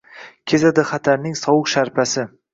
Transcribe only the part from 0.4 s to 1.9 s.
Kezadi xatarning sovuq